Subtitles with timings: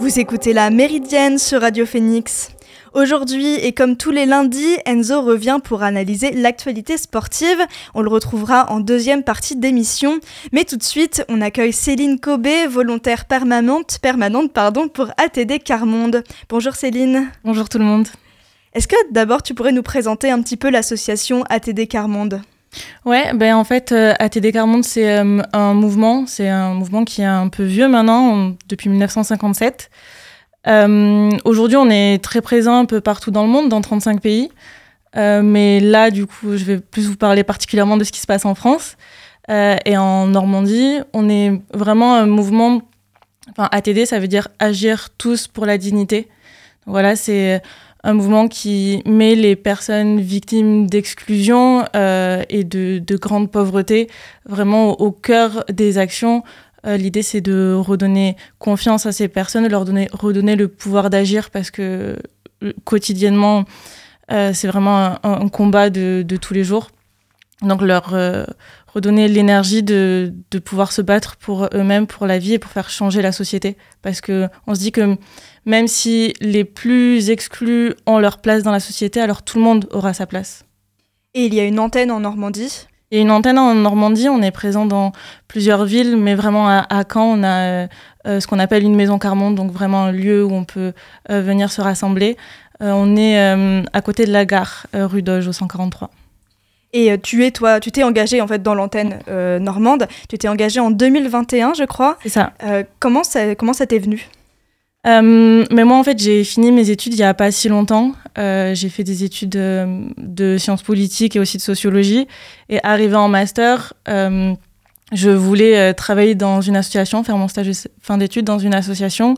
[0.00, 2.48] Vous écoutez la Méridienne sur Radio Phoenix.
[2.98, 7.60] Aujourd'hui, et comme tous les lundis, Enzo revient pour analyser l'actualité sportive.
[7.94, 10.18] On le retrouvera en deuxième partie d'émission.
[10.50, 16.24] Mais tout de suite, on accueille Céline Cobé, volontaire permanente, permanente pardon, pour ATD Carmonde.
[16.48, 17.30] Bonjour Céline.
[17.44, 18.08] Bonjour tout le monde.
[18.74, 22.42] Est-ce que d'abord tu pourrais nous présenter un petit peu l'association ATD Carmonde
[23.04, 27.22] Ouais, ben en fait, euh, ATD Carmonde, c'est euh, un mouvement, c'est un mouvement qui
[27.22, 29.88] est un peu vieux maintenant, depuis 1957.
[30.66, 34.50] Euh, aujourd'hui, on est très présent un peu partout dans le monde, dans 35 pays.
[35.14, 38.44] mais là, du coup, je vais plus vous parler particulièrement de ce qui se passe
[38.44, 38.96] en France.
[39.48, 42.82] et en Normandie, on est vraiment un mouvement.
[43.50, 46.28] Enfin, ATD, ça veut dire agir tous pour la dignité.
[46.86, 47.62] voilà, c'est
[48.04, 54.08] un mouvement qui met les personnes victimes d'exclusion euh, et de, grande pauvreté
[54.46, 56.42] vraiment au, cœur des actions.
[56.86, 61.10] Euh, l'idée, c'est de redonner confiance à ces personnes, de leur donner, redonner le pouvoir
[61.10, 62.16] d'agir parce que
[62.62, 63.64] euh, quotidiennement,
[64.30, 66.90] c'est vraiment un, combat de, de, tous les jours.
[67.62, 68.14] Donc, leur
[68.88, 72.90] redonner l'énergie de, de, pouvoir se battre pour eux-mêmes, pour la vie et pour faire
[72.90, 73.78] changer la société.
[74.02, 75.16] Parce qu'on se dit que
[75.64, 79.88] même si les plus exclus ont leur place dans la société, alors tout le monde
[79.92, 80.64] aura sa place.
[81.34, 84.28] Et il y a une antenne en Normandie Il y a une antenne en Normandie,
[84.28, 85.12] on est présent dans
[85.46, 87.86] plusieurs villes, mais vraiment à, Caen, on a euh,
[88.26, 90.92] euh, ce qu'on appelle une maison Carmonde, donc vraiment un lieu où on peut
[91.30, 92.36] euh, venir se rassembler.
[92.80, 96.10] on est à côté de la gare, rue Doge, au 143.
[96.92, 99.20] Et tu es toi, tu t'es engagé en fait dans l'antenne
[99.60, 100.06] normande.
[100.28, 102.18] Tu t'es engagé en 2021, je crois.
[102.22, 102.52] C'est ça.
[103.00, 104.28] comment ça comment ça t'est venu?
[105.06, 108.12] Euh, mais moi, en fait, j'ai fini mes études il n'y a pas si longtemps.
[108.36, 109.86] Euh, j'ai fait des études de,
[110.16, 112.26] de, sciences politiques et aussi de sociologie.
[112.68, 114.54] Et arrivé en master, euh,
[115.12, 117.72] je voulais travailler dans une association, faire mon stage de
[118.02, 119.36] fin d'études dans une association.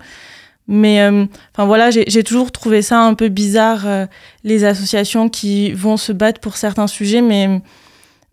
[0.66, 1.04] Mais
[1.52, 3.86] enfin voilà, j'ai toujours trouvé ça un peu bizarre,
[4.44, 7.60] les associations qui vont se battre pour certains sujets, mais,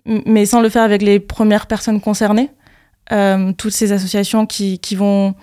[0.05, 2.49] mais sans le faire avec les premières personnes concernées.
[3.57, 5.33] toutes ces associations qui vont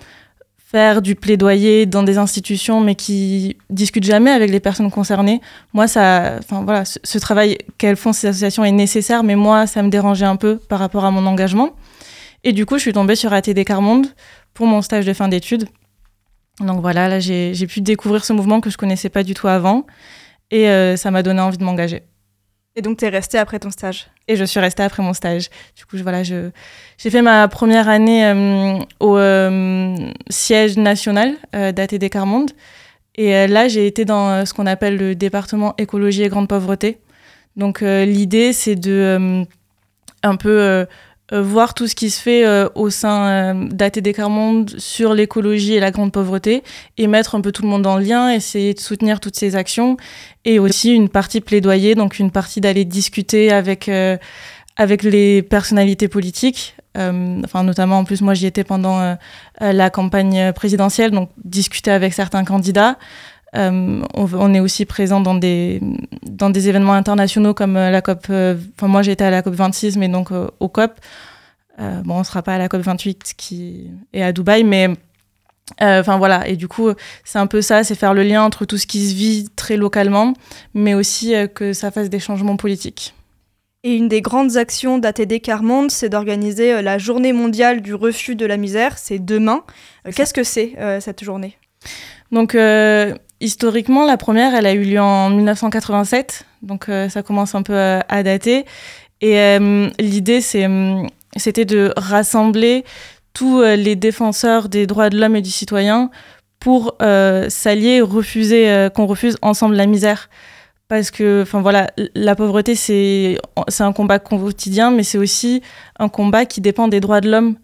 [0.65, 5.39] faire du plaidoyer dans des institutions, mais qui discutent jamais avec les personnes concernées.
[5.73, 9.83] Moi, ça, enfin voilà, ce, travail qu'elles font ces associations est nécessaire, mais moi, ça
[9.83, 11.75] me dérangeait un peu par rapport à mon engagement.
[12.43, 14.07] Et du coup, je suis tombée sur ATD Carmonde
[14.55, 15.67] pour mon stage de fin d'études.
[16.59, 19.85] Donc voilà, là, j'ai pu découvrir ce mouvement que je connaissais pas du tout avant,
[20.49, 22.03] et euh, ça m'a donné envie de m'engager.
[22.75, 25.49] Et donc, tu es restée après ton stage Et je suis restée après mon stage.
[25.77, 26.51] Du coup, voilà, j'ai
[26.97, 29.95] fait ma première année euh, au euh,
[30.29, 32.51] siège national euh, d'ATD Carmonde.
[33.17, 36.97] Et là, j'ai été dans ce qu'on appelle le département écologie et grande pauvreté.
[37.55, 39.45] Donc, l'idée, c'est de
[40.21, 40.85] un peu
[41.33, 45.73] euh, voir tout ce qui se fait euh, au sein euh, d'ATD Carmonde sur l'écologie
[45.73, 46.61] et la grande pauvreté
[46.99, 49.97] et mettre un peu tout le monde en lien, essayer de soutenir toutes ces actions
[50.45, 53.89] et aussi une partie plaidoyer, donc une partie d'aller discuter avec,
[54.77, 56.75] avec les personnalités politiques.
[56.95, 59.17] enfin, notamment, en plus, moi, j'y étais pendant
[59.59, 62.99] la campagne présidentielle, donc discuter avec certains candidats.
[63.55, 65.81] Euh, on, est aussi présent dans des,
[66.23, 68.25] dans des événements internationaux comme euh, la COP.
[68.29, 70.99] Euh, enfin, moi, j'étais à la COP 26, mais donc au COP.
[71.77, 74.89] bon, on ne sera pas à la COP 28 qui est à Dubaï, mais
[75.81, 76.91] Enfin voilà, et du coup,
[77.23, 79.77] c'est un peu ça, c'est faire le lien entre tout ce qui se vit très
[79.77, 80.33] localement,
[80.75, 83.15] mais aussi que ça fasse des changements politiques.
[83.83, 88.45] Et une des grandes actions d'ATD Carmonde, c'est d'organiser la journée mondiale du refus de
[88.45, 88.99] la misère.
[88.99, 89.63] C'est demain.
[90.15, 91.57] Qu'est-ce que c'est cette journée?
[92.31, 92.55] Donc,
[93.39, 97.77] historiquement, la première, elle a eu lieu en 1987, donc euh, ça commence un peu
[97.77, 98.65] à, dater.
[99.21, 102.83] Et euh, l'idée, c'était de rassembler
[103.33, 106.09] tous euh, les défenseurs des droits de l'homme et du citoyen
[106.59, 106.95] pour
[107.47, 110.31] s'allier, refuser qu'on refuse ensemble la misère.
[110.87, 113.37] Parce que, enfin voilà, la pauvreté, c'est
[113.79, 115.61] un combat quotidien, mais c'est aussi
[115.99, 117.57] un combat qui dépend des droits de l'homme.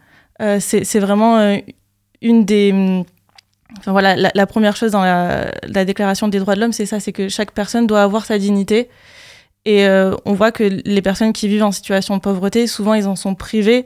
[0.60, 1.58] c'est vraiment
[2.22, 3.04] une des
[3.86, 7.30] voilà, la, première chose dans la, déclaration des droits de l'homme, c'est ça, c'est que
[7.30, 8.90] chaque personne doit avoir sa dignité.
[9.66, 13.08] Et euh, on voit que les personnes qui vivent en situation de pauvreté, souvent, ils
[13.08, 13.86] en sont privés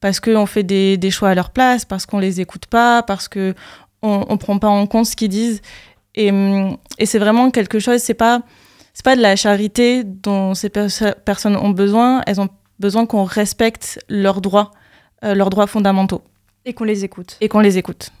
[0.00, 3.54] parce qu'on fait des, choix à leur place, parce qu'on les écoute pas, parce qu'on
[4.02, 5.62] ne prend pas en compte ce qu'ils disent.
[6.14, 8.42] Et, hum, et c'est vraiment quelque chose, c'est pas
[8.92, 12.22] c'est pas de la charité dont ces personnes ont besoin.
[12.28, 12.48] Elles ont
[12.78, 14.70] besoin qu'on respecte leurs droits,
[15.20, 16.22] leurs droits fondamentaux.
[16.64, 17.36] Et qu'on les écoute.
[17.40, 18.12] Et qu'on les écoute.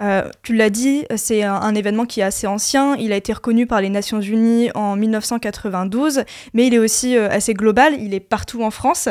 [0.00, 2.94] Euh, tu l'as dit, c'est un, événement qui est assez ancien.
[2.96, 6.22] Il a été reconnu par les Nations Unies en 1992,
[6.54, 7.94] mais il est aussi euh, assez global.
[7.98, 9.08] Il est partout en France.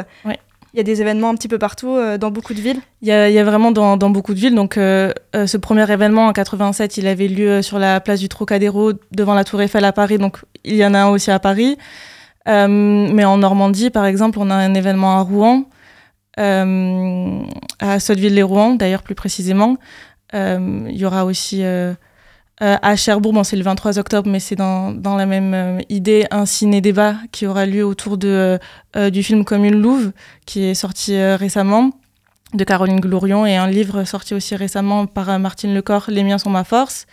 [0.73, 2.79] Il y a des événements un petit peu partout euh, dans beaucoup de villes.
[3.01, 4.55] Il y a, vraiment dans, beaucoup de villes.
[4.55, 9.33] Donc, ce premier événement en 87, il avait lieu sur la place du Trocadéro devant
[9.33, 10.17] la Tour Eiffel à Paris.
[10.17, 11.77] Donc, il y en a un aussi à Paris.
[12.45, 15.65] mais en Normandie, par exemple, on a un événement à Rouen.
[16.37, 19.77] à Sotteville-les-Rouen, d'ailleurs plus précisément,
[20.33, 21.93] il y aura aussi euh,
[22.61, 26.25] euh, à Cherbourg, bon, c'est le 23 octobre, mais c'est dans, dans, la même idée,
[26.31, 28.59] un ciné-débat qui aura lieu autour de,
[29.11, 30.11] du film Comme une louve,
[30.45, 31.91] qui est sorti récemment,
[32.53, 36.49] de Caroline Glorion, et un livre sorti aussi récemment par Martine Lecor, Les miens sont
[36.49, 37.05] ma force.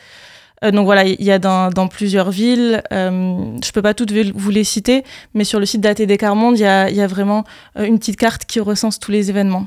[0.62, 4.64] donc voilà, il y a dans, plusieurs villes, je ne peux pas toutes vous les
[4.64, 7.44] citer, mais sur le site d'ATD Carmonde, il y a vraiment
[7.76, 9.66] une petite carte qui recense tous les événements.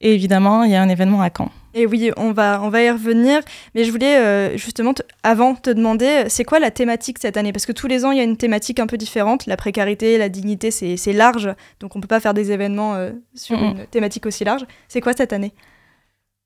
[0.00, 1.50] Et évidemment, il y a un événement à Caen.
[1.76, 3.40] Et oui, on va, on va y revenir.
[3.74, 4.94] Mais je voulais euh, justement,
[5.24, 7.52] avant te demander, c'est quoi la thématique cette année?
[7.52, 9.46] Parce que tous les ans, il y a une thématique un peu différente.
[9.46, 11.52] La précarité, la dignité, c'est large.
[11.80, 14.64] Donc on ne peut pas faire des événements euh, sur une thématique aussi large.
[14.86, 15.52] C'est quoi cette année?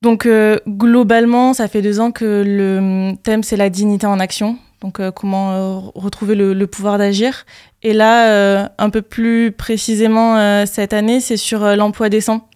[0.01, 4.57] Donc euh, globalement, ça fait deux ans que le thème, c'est la dignité en action.
[4.81, 7.45] Donc comment retrouver le, le pouvoir d'agir.
[7.83, 12.49] Et là, un peu plus précisément cette année, c'est sur l'emploi décent.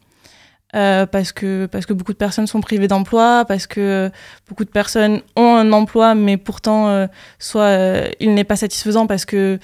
[0.74, 4.10] Euh, parce, que, parce que beaucoup de personnes sont privées d'emploi, parce que
[4.48, 7.06] beaucoup de personnes ont un emploi, mais pourtant, euh,
[7.38, 9.58] soit euh, il n'est pas satisfaisant parce que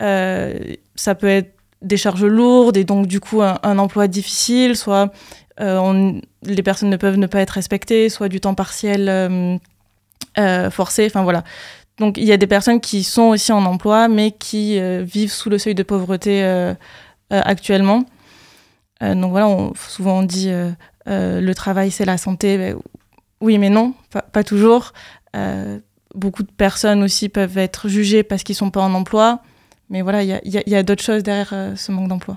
[0.00, 5.12] ça peut être des charges lourdes et donc du coup un, emploi difficile, soit
[5.58, 9.60] les personnes ne peuvent ne pas être respectées, soit du temps partiel
[10.70, 11.44] forcé, enfin voilà.
[11.98, 15.50] Donc il y a des personnes qui sont aussi en emploi, mais qui vivent sous
[15.50, 16.42] le seuil de pauvreté
[17.30, 18.04] actuellement.
[19.02, 20.70] Euh, donc voilà, souvent on dit euh,
[21.08, 22.58] euh, le travail c'est la santé.
[22.58, 22.76] Ben,
[23.40, 23.94] oui, mais non,
[24.32, 24.92] pas, toujours.
[26.14, 29.40] beaucoup de personnes aussi peuvent être jugées parce qu'ils sont pas en emploi.
[29.88, 32.36] Mais voilà, il y a, d'autres choses derrière ce manque d'emploi.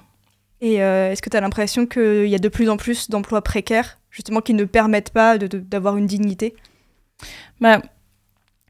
[0.62, 4.00] Et est-ce que tu as l'impression qu'il y a de plus en plus d'emplois précaires,
[4.12, 6.56] justement, qui ne permettent pas d'avoir une dignité?
[7.59, 7.81] Bah,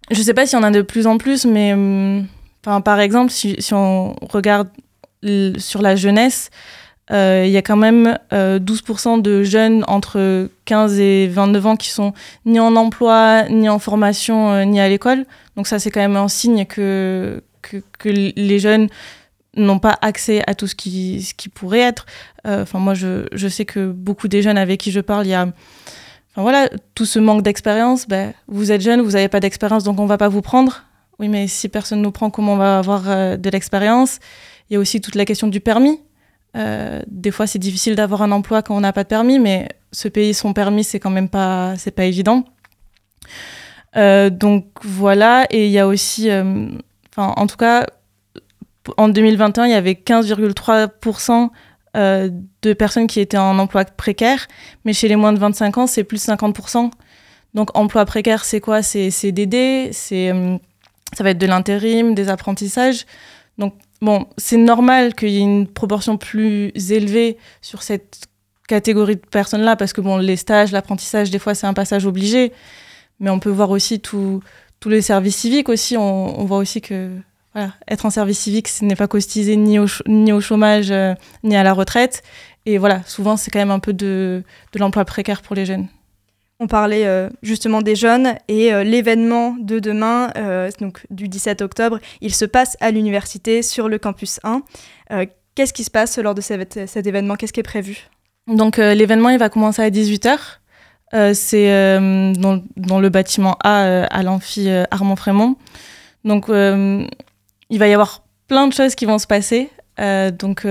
[0.09, 2.25] Je ne sais pas s'il y en a de plus en plus, mais hum,
[2.63, 4.69] par exemple, si, si on regarde
[5.59, 10.99] sur la jeunesse, euh, il y a quand même 12% euh, de jeunes entre 15
[10.99, 12.13] et 29 ans qui sont
[12.45, 15.25] ni en emploi, ni en formation, euh, ni à l'école.
[15.57, 18.87] Donc ça, c'est quand même un signe que, que, que les jeunes
[19.55, 22.05] n'ont pas accès à tout ce qui, ce qui pourrait être.
[22.45, 25.33] Enfin, moi, je, je, sais que beaucoup des jeunes avec qui je parle, il y
[25.33, 25.43] a
[26.31, 28.07] enfin, voilà, tout ce manque d'expérience.
[28.07, 30.83] Ben, vous êtes jeune, vous n'avez pas d'expérience, donc on ne va pas vous prendre.
[31.19, 33.03] Oui, mais si personne ne nous prend, comment on va avoir
[33.37, 34.19] de l'expérience?
[34.69, 35.99] Il y a aussi toute la question du permis.
[36.55, 39.69] Euh, des fois, c'est difficile d'avoir un emploi quand on n'a pas de permis, mais
[39.91, 42.45] se payer son permis, c'est quand même pas, c'est pas évident.
[43.95, 46.67] Euh, donc voilà, et il y a aussi, euh,
[47.17, 47.87] en tout cas,
[48.97, 51.49] en 2021, il y avait 15,3%
[51.95, 54.47] de personnes qui étaient en emploi précaire,
[54.83, 56.91] mais chez les moins de 25 ans, c'est plus de 50%.
[57.53, 58.81] Donc emploi précaire, c'est quoi?
[58.81, 60.33] C'est CDD, c'est
[61.15, 63.05] ça va être de l'intérim, des apprentissages.
[63.59, 68.25] Donc Bon, c'est normal qu'il y ait une proportion plus élevée sur cette
[68.67, 72.51] catégorie de personnes-là, parce que bon, les stages, l'apprentissage, des fois, c'est un passage obligé.
[73.21, 74.41] Mais on peut voir aussi tous
[74.87, 75.95] les services civiques aussi.
[75.95, 77.11] On, voit aussi que
[77.53, 81.13] voilà, être en service civique, ce n'est pas costisé ni au, ni au chômage, euh,
[81.45, 82.23] ni à la retraite.
[82.65, 84.43] Et voilà, souvent, c'est quand même un peu de,
[84.73, 85.87] de l'emploi précaire pour les jeunes.
[86.63, 91.61] On parlait euh, justement des jeunes et euh, l'événement de demain, euh, donc du 17
[91.61, 94.61] octobre, il se passe à l'université sur le campus 1.
[95.55, 97.35] Qu'est-ce qui se passe lors de cet, événement?
[97.35, 98.07] Qu'est-ce qui est prévu?
[98.47, 100.37] Donc l'événement, il va commencer à 18h.
[101.33, 101.97] C'est
[102.37, 105.57] dans, le bâtiment A à l'amphi Armand Frémont.
[106.23, 109.69] Donc il va y avoir plein de choses qui vont se passer.
[109.99, 110.65] donc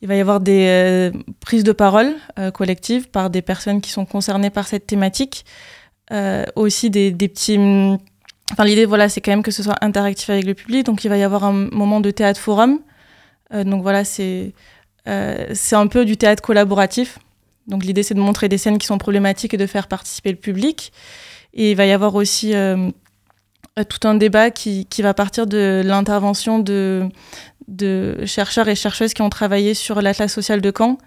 [0.00, 3.90] il va y avoir des euh, prises de parole euh, collectives par des personnes qui
[3.90, 5.44] sont concernées par cette thématique.
[6.12, 7.58] Euh, aussi des, des petits...
[7.58, 7.98] Mm,
[8.52, 10.86] enfin, l'idée, voilà, c'est quand même que ce soit interactif avec le public.
[10.86, 12.80] Donc, il va y avoir un moment de théâtre forum.
[13.52, 14.52] donc, voilà, c'est
[15.54, 17.18] c'est un peu du théâtre collaboratif.
[17.66, 20.36] Donc, l'idée, c'est de montrer des scènes qui sont problématiques et de faire participer le
[20.36, 20.92] public.
[21.54, 22.52] Et il va y avoir aussi
[23.84, 27.08] tout un débat qui, qui va partir de l'intervention de,
[27.68, 30.98] de chercheurs et chercheuses qui ont travaillé sur l'Atlas social de Caen.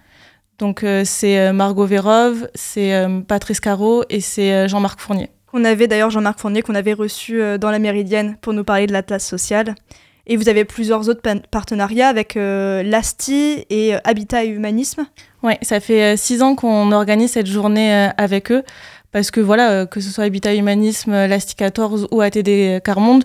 [0.62, 5.30] Donc euh, c'est euh, Margot Vérove, c'est euh, Patrice Caro et c'est Jean-Marc Fournier.
[5.54, 8.94] On avait d'ailleurs Jean-Marc Fournier qu'on avait reçu dans la Méridienne pour nous parler de
[8.94, 9.76] l'Atlas social.
[10.28, 15.06] Et vous avez plusieurs autres partenariats avec l'ASTI et Habitat et Humanisme
[15.44, 18.64] Oui, ça fait six ans qu'on organise cette journée avec eux
[19.12, 23.24] parce que voilà, que ce soit Habitat Humanisme, l'ASTI 14 ou ATD Carmonde,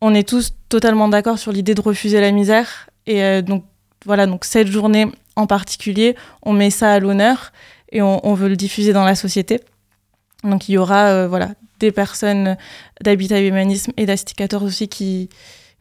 [0.00, 2.88] on est tous totalement d'accord sur l'idée de refuser la misère.
[3.06, 3.64] Et donc
[4.04, 5.06] voilà, donc cette journée
[5.36, 7.52] en particulier, on met ça à l'honneur
[7.92, 9.60] et on, veut le diffuser dans la société.
[10.44, 12.56] Donc il y aura euh, voilà, des personnes
[13.00, 15.28] d'Habitat Humanisme et d'Asticators aussi qui...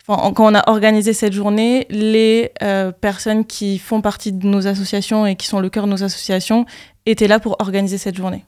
[0.08, 5.28] Quand on a organisé cette journée, les euh, personnes qui font partie de nos associations
[5.28, 6.66] et qui sont le cœur de nos associations
[7.06, 8.44] étaient là pour organiser cette journée.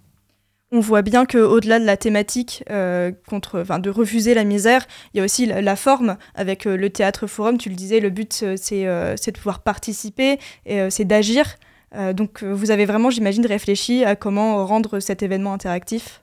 [0.74, 5.18] On voit bien qu'au-delà de la thématique euh, contre, enfin, de refuser la misère, il
[5.18, 7.58] y a aussi la, forme avec le théâtre forum.
[7.58, 11.58] Tu le disais, le but c'est de pouvoir participer et c'est d'agir.
[11.96, 16.22] Euh, donc euh, vous avez vraiment, j'imagine, réfléchi à comment rendre cet événement interactif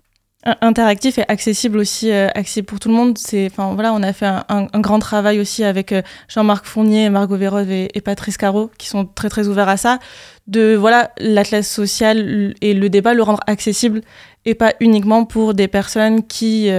[0.63, 3.19] interactif et accessible aussi, euh, accessible pour tout le monde.
[3.19, 5.93] C'est, enfin voilà, on a fait un, grand travail aussi avec
[6.29, 9.99] Jean-Marc Fournier, Margot Vérove et, Patrice Caro, qui sont très très ouverts à ça.
[10.47, 14.01] De voilà, la classe sociale et le débat le rendre accessible
[14.45, 16.71] et pas uniquement pour des personnes qui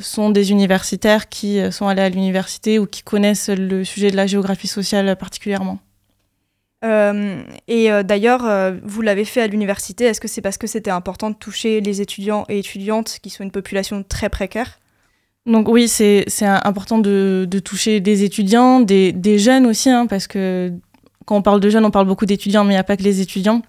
[0.00, 4.26] sont des universitaires, qui sont allés à l'université ou qui connaissent le sujet de la
[4.26, 5.78] géographie sociale particulièrement.
[6.84, 10.04] Euh, et euh, d'ailleurs, euh, vous l'avez fait à l'université.
[10.04, 13.42] Est-ce que c'est parce que c'était important de toucher les étudiants et étudiantes qui sont
[13.42, 14.78] une population très précaire?
[15.46, 20.26] Donc oui, c'est important de, de, toucher des étudiants, des, des jeunes aussi, hein, parce
[20.26, 20.72] que
[21.26, 23.02] quand on parle de jeunes, on parle beaucoup d'étudiants, mais il n'y a pas que
[23.02, 23.62] les étudiants.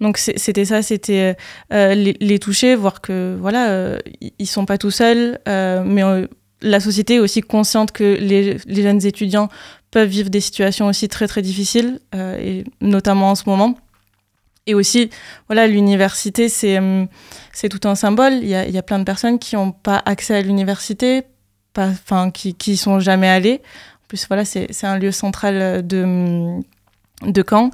[0.00, 1.36] Donc c'était ça, c'était
[1.70, 3.98] les, les, toucher, voir que voilà,
[4.38, 6.02] ils sont pas tout seuls, mais
[6.64, 9.48] la société est aussi consciente que les, jeunes étudiants
[9.90, 13.76] peuvent vivre des situations aussi très très difficiles, euh, et notamment en ce moment.
[14.66, 15.10] Et aussi,
[15.46, 16.80] voilà, l'université, c'est
[17.52, 18.32] c'est tout un symbole.
[18.34, 21.24] Il y a, y a plein de personnes qui n'ont pas accès à l'université,
[21.76, 23.60] enfin, qui qui sont jamais allées.
[24.04, 26.60] En plus, voilà, c'est un lieu central de,
[27.26, 27.70] de Caen.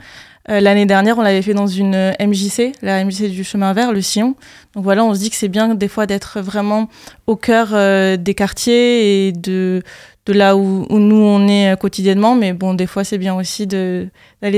[0.48, 4.00] Euh, l'année dernière, on l'avait fait dans une MJC, la MJC du chemin vert, le
[4.00, 4.36] Sillon.
[4.74, 6.88] Donc voilà, on se dit que c'est bien des fois d'être vraiment
[7.26, 9.82] au cœur euh, des quartiers et de,
[10.26, 12.34] là où, nous on est euh, quotidiennement.
[12.34, 14.10] Mais bon, des fois c'est bien aussi d'aller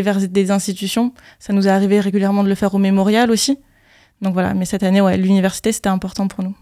[0.02, 1.12] vers des institutions.
[1.40, 3.58] Ça nous est arrivé régulièrement de le faire au mémorial aussi.
[4.20, 6.54] Donc voilà, mais cette année, ouais, l'université c'était important pour nous.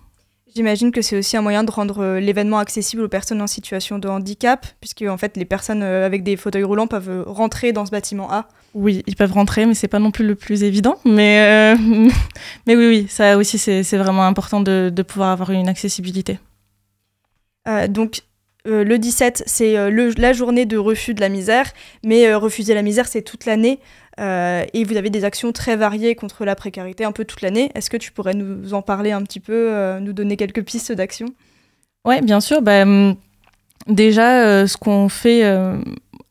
[0.54, 3.98] J'imagine que c'est aussi un moyen de rendre euh, l'événement accessible aux personnes en situation
[3.98, 7.86] de handicap, puisque en fait les personnes euh, avec des fauteuils roulants peuvent rentrer dans
[7.86, 8.48] ce bâtiment A.
[8.74, 10.96] Oui, ils peuvent rentrer, mais c'est pas non plus le plus évident.
[11.04, 11.74] Mais,
[12.66, 16.38] mais oui, oui, ça aussi c'est vraiment important de, de, pouvoir avoir une accessibilité.
[17.88, 18.22] donc
[18.66, 21.66] euh, le 17, c'est euh, la journée de refus de la misère,
[22.04, 23.78] mais euh, refuser la misère, c'est toute l'année.
[24.18, 27.70] et vous avez des actions très variées contre la précarité un peu toute l'année.
[27.74, 31.26] Est-ce que tu pourrais nous en parler un petit peu, nous donner quelques pistes d'action?
[32.04, 32.60] Oui, bien sûr.
[32.60, 33.16] Bah, hum,
[33.86, 35.42] déjà, ce qu'on fait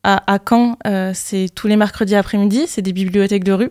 [0.04, 0.76] à, Caen,
[1.14, 3.70] c'est tous les mercredis après-midi, c'est des bibliothèques de rue.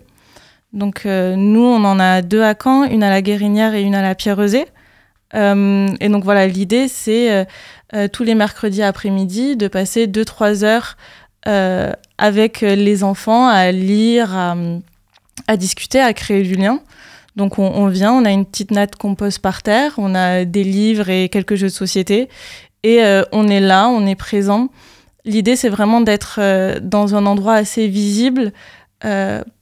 [0.74, 4.02] Donc nous, on en a deux à Caen, une à la Guérinière et une à
[4.02, 4.66] la Pierre-Rosée.
[5.34, 7.46] Et donc voilà, l'idée, c'est
[7.96, 10.96] euh, tous les mercredis après-midi, de passer 2-3 heures
[11.48, 14.36] euh, avec les enfants à lire,
[15.48, 16.82] à, discuter, à créer du lien.
[17.36, 20.64] Donc on, vient, on a une petite natte qu'on pose par terre, on a des
[20.64, 22.28] livres et quelques jeux de société,
[22.84, 24.70] et euh, on est là, on est présent.
[25.26, 26.40] L'idée, c'est vraiment d'être
[26.80, 28.52] dans un endroit assez visible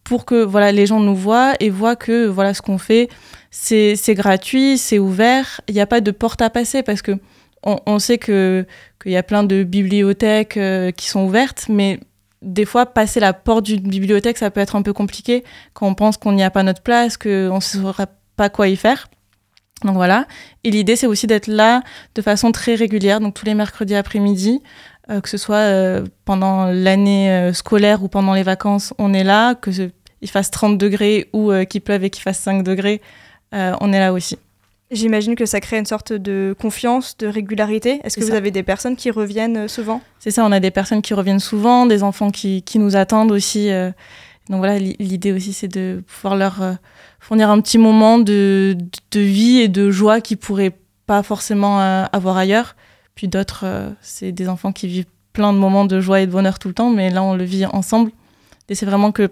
[0.03, 3.09] pour que voilà les gens nous voient et voient que voilà ce qu'on fait,
[3.59, 5.61] c'est gratuit, c'est ouvert.
[5.67, 7.13] Il n'y a pas de porte à passer parce que
[7.63, 8.65] on, sait qu'il
[9.07, 11.99] y a plein de bibliothèques euh, qui sont ouvertes, mais
[12.41, 15.95] des fois, passer la porte d'une bibliothèque, ça peut être un peu compliqué quand on
[15.95, 18.05] pense qu'on n'y a pas notre place, qu'on ne saura
[18.37, 19.09] pas quoi y faire.
[19.83, 20.27] Donc voilà.
[20.63, 21.81] Et l'idée, c'est aussi d'être là
[22.15, 24.61] de façon très régulière, donc tous les mercredis après-midi,
[25.09, 29.55] euh, que ce soit euh, pendant l'année scolaire ou pendant les vacances, on est là,
[29.55, 29.71] que
[30.21, 33.01] il fasse 30 degrés ou qu'il pleuve et qu'il fasse 5 degrés,
[33.53, 34.37] on est là aussi.
[34.89, 37.99] J'imagine que ça crée une sorte de confiance, de régularité.
[38.05, 40.01] Est-ce que vous avez des personnes qui reviennent euh, souvent?
[40.19, 43.33] C'est ça, on a des personnes qui reviennent souvent, des enfants qui, qui nous attendent
[43.33, 43.69] aussi.
[43.69, 43.91] Euh.
[44.49, 46.73] Donc voilà, l'idée aussi, c'est de pouvoir leur euh,
[47.19, 48.77] fournir un petit moment de,
[49.11, 52.75] de vie et de joie qu'ils pourraient pas forcément avoir ailleurs.
[53.15, 53.65] Puis d'autres,
[54.01, 56.73] c'est des enfants qui vivent plein de moments de joie et de bonheur tout le
[56.73, 58.11] temps, mais là, on le vit ensemble.
[58.67, 59.29] Et c'est vraiment que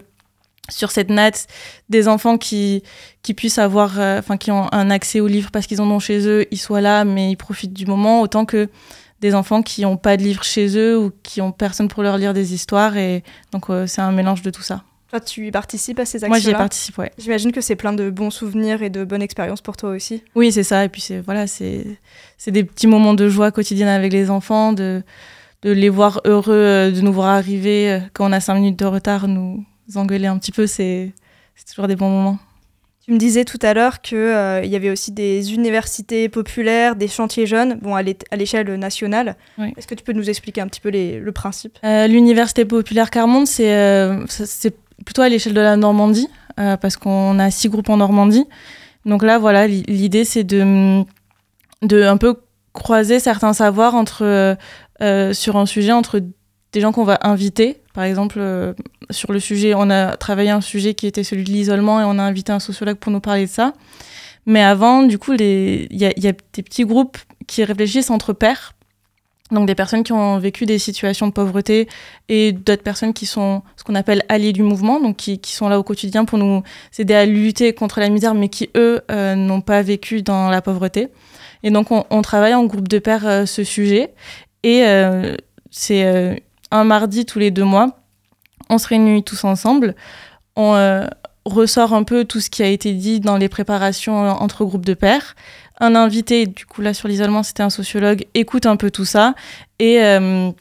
[0.70, 1.48] sur cette natte
[1.90, 2.84] des enfants qui,
[3.22, 6.00] qui puissent avoir, euh, enfin, qui ont un accès aux livres parce qu'ils en ont
[6.00, 8.70] chez eux, ils soient là, mais ils profitent du moment, autant que
[9.22, 12.18] des enfants qui n'ont pas de livres chez eux ou qui ont personne pour leur
[12.18, 12.98] lire des histoires.
[12.98, 14.84] Et donc, euh, c'est un mélange de tout ça.
[15.08, 17.12] Enfin, tu y participes à ces actions-là Moi, j'y participe, ouais.
[17.18, 20.24] J'imagine que c'est plein de bons souvenirs et de bonnes expériences pour toi aussi.
[20.34, 20.84] Oui, c'est ça.
[20.84, 21.98] Et puis, c'est voilà, c'est
[22.48, 25.04] des petits moments de joie quotidienne avec les enfants, de,
[25.62, 29.28] de les voir heureux de nous voir arriver quand on a cinq minutes de retard,
[29.28, 29.64] nous
[29.96, 31.14] engueuler un petit peu, c'est
[31.70, 32.40] toujours des bons moments.
[33.06, 37.08] Tu me disais tout à l'heure qu'il euh, y avait aussi des universités populaires, des
[37.08, 39.36] chantiers jeunes, bon, à l'échelle nationale.
[39.78, 41.78] Est-ce que tu peux nous expliquer un petit peu le principe?
[41.84, 44.76] Euh, L'université populaire Carmonde, euh, c'est
[45.06, 48.46] plutôt à l'échelle de la Normandie, parce qu'on a six groupes en Normandie.
[49.06, 51.04] Donc là, voilà, l'idée, c'est de,
[51.84, 52.40] de un peu
[52.74, 54.58] croiser certains savoirs entre,
[55.34, 56.22] sur un sujet entre
[56.72, 58.74] des gens qu'on va inviter par exemple, euh,
[59.10, 62.20] sur le sujet, on a travaillé un sujet qui était celui de l'isolement et on
[62.20, 63.72] a invité un sociologue pour nous parler de ça.
[64.46, 68.74] Mais avant, du coup, il y, a, des petits groupes qui réfléchissent entre pairs.
[69.52, 71.88] Donc des personnes qui ont vécu des situations de pauvreté
[72.28, 75.80] et d'autres personnes qui sont ce qu'on appelle alliés du mouvement, donc qui, sont là
[75.80, 76.64] au quotidien pour nous
[76.98, 80.62] aider à lutter contre la misère, mais qui, eux, euh, n'ont pas vécu dans la
[80.62, 81.08] pauvreté.
[81.64, 84.14] Et donc on, travaille en groupe de pairs euh, ce sujet.
[84.64, 84.84] Et
[85.70, 86.44] c'est
[86.76, 87.98] un mardi tous les deux mois.
[88.70, 89.96] On se réunit tous ensemble.
[90.56, 91.06] On euh,
[91.46, 94.86] ressort un peu tout ce qui a été dit dans les préparations euh, entre groupes
[94.86, 95.36] de pairs.
[95.80, 99.36] Un invité, du coup là sur l'isolement, c'était un sociologue, écoute un peu tout ça
[99.80, 100.52] et, euh,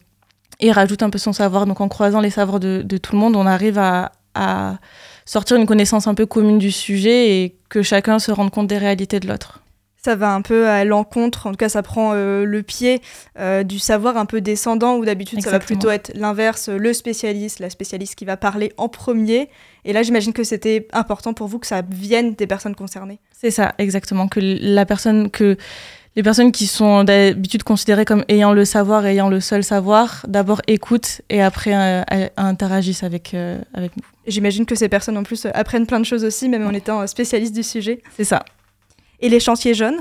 [0.70, 1.66] rajoute un peu son savoir.
[1.66, 4.76] Donc en croisant les savoirs de, tout le monde, on arrive à, à
[5.24, 8.78] sortir une connaissance un peu commune du sujet et que chacun se rende compte des
[8.78, 9.63] réalités de l'autre
[10.04, 13.00] ça va un peu à l'encontre, en tout cas ça prend euh, le pied
[13.38, 17.58] euh, du savoir un peu descendant, où d'habitude ça va plutôt être l'inverse, le spécialiste,
[17.58, 19.48] la spécialiste qui va parler en premier.
[19.86, 23.18] Et là j'imagine que c'était important pour vous que ça vienne des personnes concernées.
[23.32, 25.56] C'est ça, exactement, que la personne, que
[26.16, 30.60] les personnes qui sont d'habitude considérées comme ayant le savoir, ayant le seul savoir, d'abord
[30.66, 33.34] écoutent et après euh, interagissent avec,
[33.72, 34.02] avec nous.
[34.26, 37.54] J'imagine que ces personnes en plus apprennent plein de choses aussi, même en étant spécialistes
[37.54, 38.02] du sujet.
[38.16, 38.44] C'est ça.
[39.20, 39.98] Et les chantiers jeunes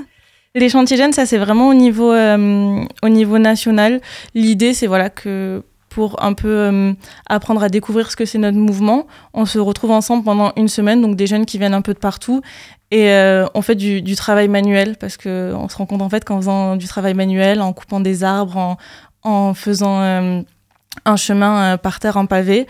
[0.54, 4.00] Les chantiers jeunes, ça c'est vraiment au niveau, euh, au niveau national.
[4.34, 6.92] L'idée, c'est voilà que pour un peu euh,
[7.28, 9.06] apprendre à découvrir ce que c'est notre mouvement.
[9.32, 11.98] On se retrouve ensemble pendant une semaine, donc des jeunes qui viennent un peu de
[11.98, 12.40] partout,
[12.90, 16.38] et euh, on fait du, travail manuel, parce qu'on se rend compte en fait qu'en
[16.38, 18.76] faisant du travail manuel, en coupant des arbres, en,
[19.22, 20.00] en faisant
[21.04, 22.66] un chemin par terre en pavé,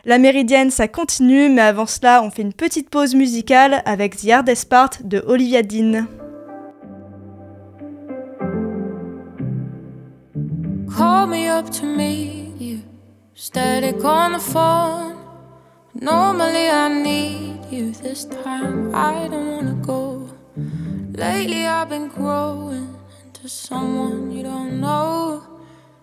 [0.06, 4.28] La méridienne, ça continue, mais avant cela, on fait une petite pause musicale avec The
[4.30, 6.06] Hardest Part de Olivia Dean.
[10.96, 12.78] Call me up to meet you,
[13.34, 15.16] static on the phone.
[16.00, 20.28] Normally I need you this time, I don't wanna go.
[21.16, 25.42] Lately I've been growing into someone you don't know.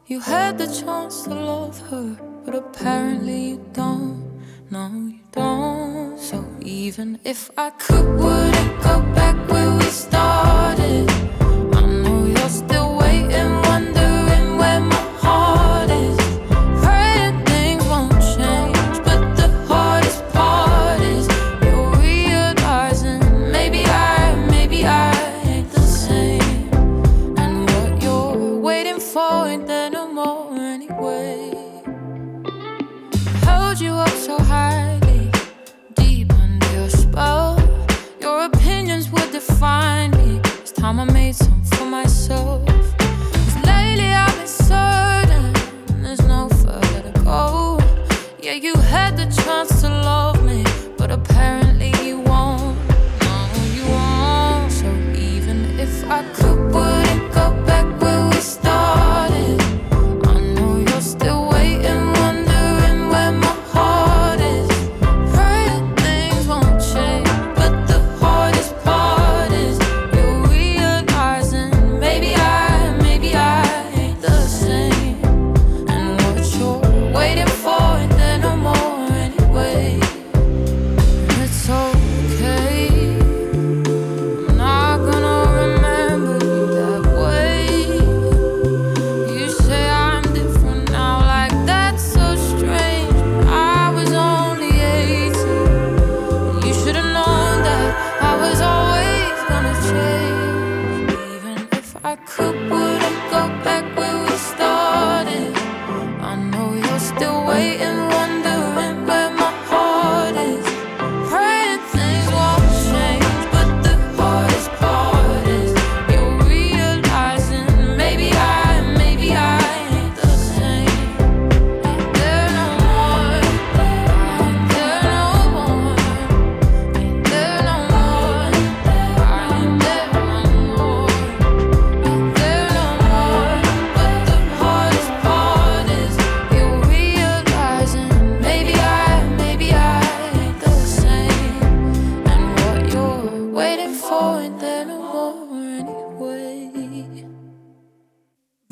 [0.08, 2.33] You had the chance to love her.
[2.46, 6.20] But apparently you don't, no, you don't.
[6.20, 11.10] So even if I could, would it go back where we started?
[11.74, 12.83] I know you're still
[40.96, 42.44] Mama made some for myself.
[42.44, 42.53] Cause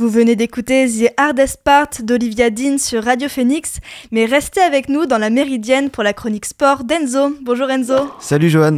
[0.02, 3.78] Vous venez d'écouter The Hardest Part d'Olivia Dean sur Radio Phoenix,
[4.10, 7.36] mais restez avec nous dans la Méridienne pour la chronique sport d'Enzo.
[7.44, 8.10] Bonjour Enzo.
[8.20, 8.78] Salut Johan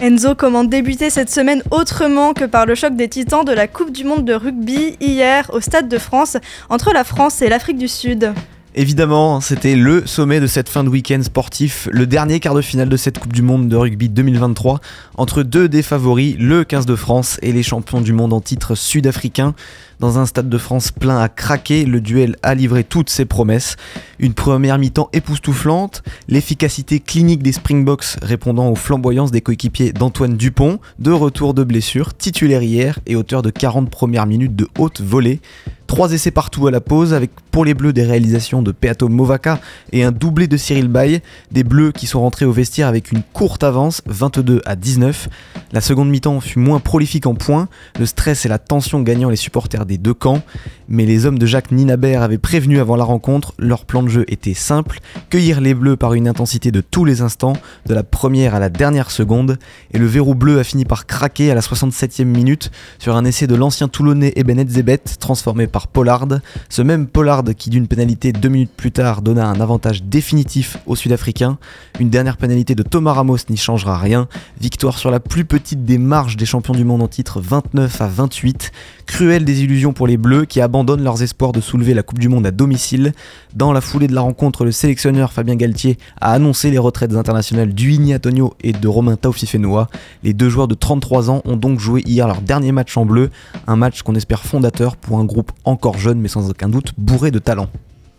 [0.00, 3.92] Enzo, comment débuter cette semaine autrement que par le choc des titans de la Coupe
[3.92, 6.36] du Monde de rugby hier au Stade de France
[6.68, 8.34] entre la France et l'Afrique du Sud
[8.76, 12.88] Évidemment, c'était le sommet de cette fin de week-end sportif, le dernier quart de finale
[12.88, 14.80] de cette Coupe du Monde de rugby 2023,
[15.16, 18.74] entre deux des favoris, le 15 de France et les champions du monde en titre
[18.74, 19.54] sud-africain.
[20.00, 23.76] Dans un stade de France plein à craquer, le duel a livré toutes ses promesses.
[24.18, 30.78] Une première mi-temps époustouflante, l'efficacité clinique des Springboks répondant aux flamboyances des coéquipiers d'Antoine Dupont,
[30.98, 35.40] de retour de blessure, titulaire hier et auteur de 40 premières minutes de haute volée.
[35.86, 39.60] Trois essais partout à la pause, avec pour les Bleus des réalisations de Peato Movaca
[39.92, 41.22] et un doublé de Cyril Bay.
[41.52, 45.28] Des Bleus qui sont rentrés au vestiaire avec une courte avance, 22 à 19.
[45.72, 49.36] La seconde mi-temps fut moins prolifique en points, le stress et la tension gagnant les
[49.36, 50.42] supporters des deux camps.
[50.88, 54.24] Mais les hommes de Jacques Ninabert avaient prévenu avant la rencontre, leur plan de jeu
[54.28, 57.54] était simple, cueillir les Bleus par une intensité de tous les instants,
[57.86, 59.58] de la première à la dernière seconde.
[59.92, 63.46] Et le verrou bleu a fini par craquer à la 67e minute sur un essai
[63.46, 66.28] de l'ancien Toulonnais Eben Zebet transformé par Pollard.
[66.68, 70.96] Ce même Pollard qui d'une pénalité deux minutes plus tard donna un avantage définitif aux
[70.96, 71.58] Sud-Africains.
[71.98, 74.28] Une dernière pénalité de Thomas Ramos n'y changera rien.
[74.60, 78.06] Victoire sur la plus petite des marges des champions du monde en titre 29 à
[78.06, 78.72] 28.
[79.06, 82.46] Cruelle désillusion pour les Bleus qui abandonnent leurs espoirs de soulever la Coupe du Monde
[82.46, 83.12] à domicile.
[83.54, 87.72] Dans la foulée de la rencontre, le sélectionneur Fabien Galtier a annoncé les retraites internationales
[87.72, 89.88] d'Uini Antonio et de Romain Taufifenua.
[90.22, 93.30] Les deux joueurs de 33 ans ont donc joué hier leur dernier match en bleu,
[93.66, 97.32] un match qu'on espère fondateur pour un groupe encore jeune mais sans aucun doute bourré
[97.32, 97.66] de talent.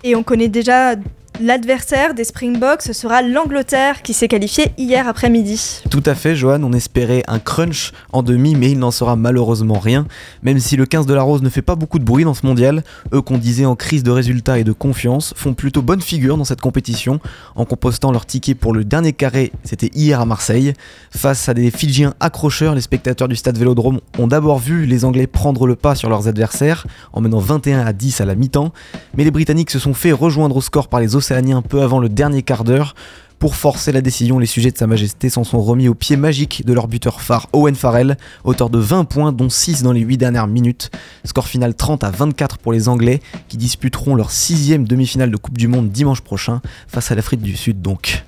[0.04, 0.96] Et on connaît déjà
[1.42, 5.82] L'adversaire des Springboks sera l'Angleterre qui s'est qualifiée hier après-midi.
[5.90, 9.80] Tout à fait, Johan, on espérait un crunch en demi, mais il n'en sera malheureusement
[9.80, 10.08] rien.
[10.44, 12.46] Même si le 15 de la Rose ne fait pas beaucoup de bruit dans ce
[12.46, 16.38] mondial, eux qu'on disait en crise de résultats et de confiance font plutôt bonne figure
[16.38, 17.20] dans cette compétition
[17.56, 20.72] en compostant leur ticket pour le dernier carré, c'était hier à Marseille.
[21.12, 25.28] Face à des Fidjiens accrocheurs, les spectateurs du stade Vélodrome ont d'abord vu les Anglais
[25.28, 28.72] prendre le pas sur leurs adversaires en menant 21 à 10 à la mi-temps,
[29.18, 32.08] mais les Britanniques se sont fait rejoindre au score par les Océaniens peu avant le
[32.08, 32.94] dernier quart d'heure.
[33.40, 36.64] Pour forcer la décision, les sujets de Sa Majesté s'en sont remis au pied magique
[36.68, 40.18] de leur buteur phare Owen Farrell, auteur de 20 points dont 6 dans les 8
[40.18, 40.92] dernières minutes.
[41.24, 45.58] Score final 30 à 24 pour les Anglais qui disputeront leur sixième demi-finale de Coupe
[45.58, 48.24] du Monde dimanche prochain face à l'Afrique du Sud donc.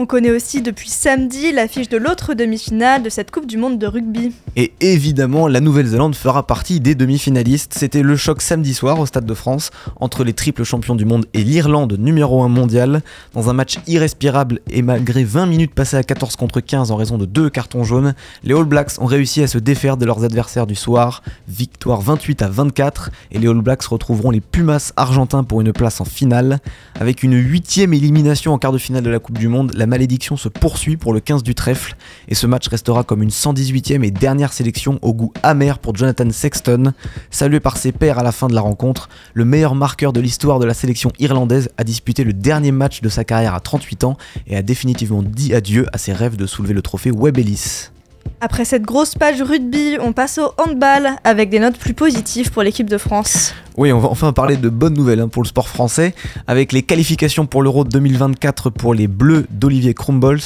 [0.00, 3.86] On connaît aussi depuis samedi l'affiche de l'autre demi-finale de cette Coupe du Monde de
[3.88, 4.32] rugby.
[4.54, 7.74] Et évidemment, la Nouvelle-Zélande fera partie des demi-finalistes.
[7.76, 11.26] C'était le choc samedi soir au Stade de France entre les triples champions du monde
[11.34, 13.02] et l'Irlande, numéro 1 mondial.
[13.34, 17.18] Dans un match irrespirable et malgré 20 minutes passées à 14 contre 15 en raison
[17.18, 20.68] de deux cartons jaunes, les All Blacks ont réussi à se défaire de leurs adversaires
[20.68, 21.24] du soir.
[21.48, 26.00] Victoire 28 à 24 et les All Blacks retrouveront les Pumas argentins pour une place
[26.00, 26.60] en finale.
[27.00, 30.48] Avec une huitième élimination en quart de finale de la Coupe du Monde, malédiction se
[30.48, 31.96] poursuit pour le 15 du trèfle
[32.28, 36.30] et ce match restera comme une 118e et dernière sélection au goût amer pour Jonathan
[36.30, 36.92] Sexton.
[37.30, 40.58] Salué par ses pairs à la fin de la rencontre, le meilleur marqueur de l'histoire
[40.58, 44.16] de la sélection irlandaise a disputé le dernier match de sa carrière à 38 ans
[44.46, 47.88] et a définitivement dit adieu à ses rêves de soulever le trophée Webb Ellis.
[48.40, 52.62] Après cette grosse page rugby, on passe au handball avec des notes plus positives pour
[52.62, 53.52] l'équipe de France.
[53.78, 56.12] Oui, on va enfin parler de bonnes nouvelles hein, pour le sport français,
[56.48, 60.40] avec les qualifications pour l'Euro 2024 pour les Bleus d'Olivier Krumbols,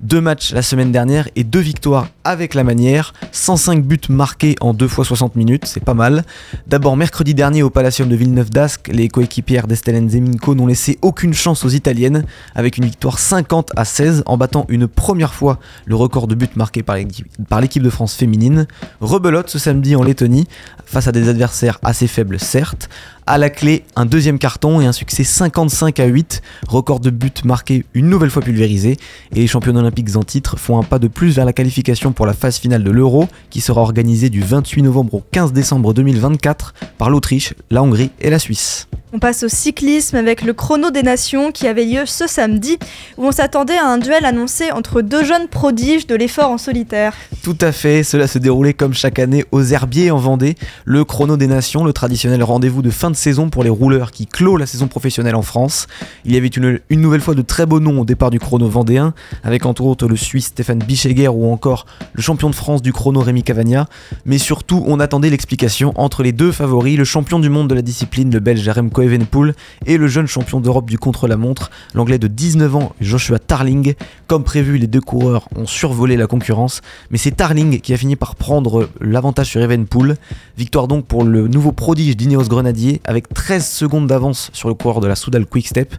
[0.00, 4.72] deux matchs la semaine dernière et deux victoires avec la manière, 105 buts marqués en
[4.72, 6.24] 2 fois 60 minutes, c'est pas mal.
[6.68, 11.34] D'abord mercredi dernier au Palacium de Villeneuve d'Ascq, les coéquipières d'Estelle Zeminko n'ont laissé aucune
[11.34, 15.96] chance aux Italiennes, avec une victoire 50 à 16 en battant une première fois le
[15.96, 18.68] record de buts marqués par l'équipe de France féminine.
[19.00, 20.46] Rebelote ce samedi en Lettonie,
[20.84, 22.75] face à des adversaires assez faibles certes.
[22.76, 22.88] ouverte
[23.28, 27.32] À la clé, un deuxième carton et un succès 55 à 8, record de buts
[27.44, 28.98] marqué une nouvelle fois pulvérisé,
[29.32, 32.24] et les champions olympiques en titre font un pas de plus vers la qualification pour
[32.24, 36.74] la phase finale de l'Euro, qui sera organisée du 28 novembre au 15 décembre 2024
[36.98, 38.86] par l'Autriche, la Hongrie et la Suisse.
[39.12, 42.76] On passe au cyclisme avec le chrono des nations qui avait lieu ce samedi,
[43.16, 47.14] où on s'attendait à un duel annoncé entre deux jeunes prodiges de l'effort en solitaire.
[47.42, 51.36] Tout à fait, cela se déroulait comme chaque année aux Herbiers en Vendée, le chrono
[51.36, 54.66] des nations, le traditionnel rendez-vous de fin de saison pour les rouleurs qui clôt la
[54.66, 55.86] saison professionnelle en France.
[56.24, 59.14] Il y avait une, nouvelle fois de très beaux noms au départ du chrono vendéen,
[59.42, 63.20] avec entre autres le Suisse Stéphane Bicheguer ou encore le champion de France du chrono
[63.20, 63.88] Rémi Cavagna,
[64.24, 67.82] mais surtout on attendait l'explication entre les deux favoris, le champion du monde de la
[67.82, 69.54] discipline, le Belge Remco Evenepoel,
[69.86, 73.94] et le jeune champion d'Europe du contre-la-montre, l'anglais de 19 ans Joshua Tarling.
[74.26, 78.16] Comme prévu, les deux coureurs ont survolé la concurrence, mais c'est Tarling qui a fini
[78.16, 80.16] par prendre l'avantage sur Evenepoel.
[80.56, 85.00] Victoire donc pour le nouveau prodige d'Ineos Grenadier, avec 13 secondes d'avance sur le coureur
[85.00, 85.94] de la Soudal Quickstep,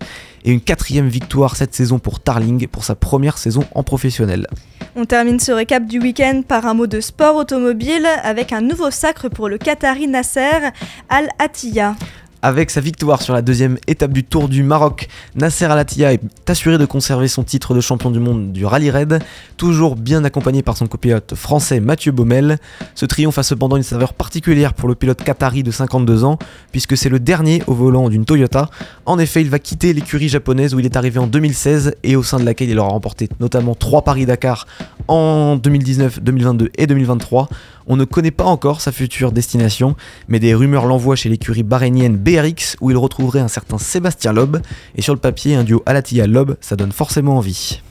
[0.45, 4.47] et une quatrième victoire cette saison pour Tarling pour sa première saison en professionnel.
[4.95, 8.91] On termine ce récap du week-end par un mot de sport automobile avec un nouveau
[8.91, 10.69] sacre pour le Qatari Nasser
[11.09, 11.95] Al Attiyah.
[12.43, 16.77] Avec sa victoire sur la deuxième étape du Tour du Maroc, Nasser Al-Attiyah est assuré
[16.77, 19.23] de conserver son titre de champion du monde du rallye raid,
[19.57, 22.59] toujours bien accompagné par son copilote français Mathieu Baumel.
[22.93, 26.37] Ce triomphe a cependant une saveur particulière pour le pilote qatari de 52 ans,
[26.71, 28.69] puisque c'est le dernier au volant d'une Toyota.
[29.07, 32.21] En effet, il va quitter l'écurie japonaise où il est arrivé en 2016 et au
[32.21, 34.67] sein de laquelle il aura remporté notamment 3 Paris-Dakar
[35.07, 37.49] en 2019, 2022 et 2023.
[37.87, 39.95] On ne connaît pas encore sa future destination,
[40.27, 44.57] mais des rumeurs l'envoient chez l'écurie bahreïnienne BRX où il retrouverait un certain Sébastien Loeb.
[44.95, 47.81] Et sur le papier, un duo Alatia-Loeb, ça donne forcément envie.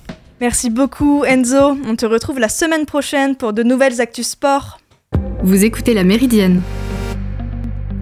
[0.40, 4.78] Merci beaucoup Enzo, on te retrouve la semaine prochaine pour de nouvelles actus sport.
[5.42, 6.60] Vous écoutez La Méridienne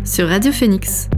[0.04, 1.08] sur Radio Phoenix.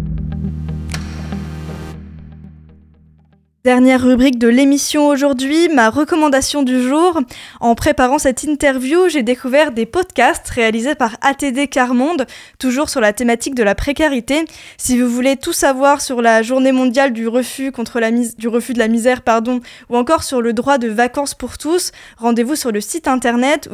[3.67, 7.21] Dernière rubrique de l'émission aujourd'hui, ma recommandation du jour.
[7.59, 12.27] En préparant cette interview, j'ai découvert des podcasts réalisés par ATD Carmonde,
[12.61, 14.45] toujours sur la thématique de la précarité.
[14.79, 19.59] Si vous voulez tout savoir sur la journée mondiale du refus de la misère, pardon,
[19.91, 23.69] ou encore sur le droit de vacances pour tous, rendez-vous sur le site internet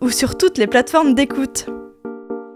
[0.00, 1.66] ou sur toutes les plateformes d'écoute.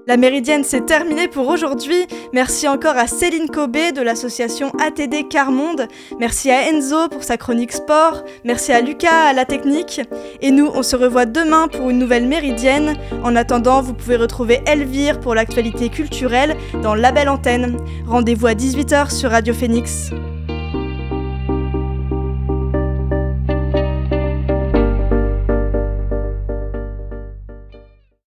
[0.09, 2.07] La méridienne, c'est terminé pour aujourd'hui.
[2.33, 5.87] Merci encore à Céline Cobé de l'association ATD Carmonde.
[6.19, 8.25] Merci à Enzo pour sa chronique sport.
[8.43, 10.01] Merci à Lucas à la technique.
[10.41, 12.95] Et nous, on se revoit demain pour une nouvelle méridienne.
[13.23, 17.77] En attendant, vous pouvez retrouver Elvire pour l'actualité culturelle dans La Belle Antenne.
[18.07, 20.11] Rendez-vous à 18h sur Radio Phoenix.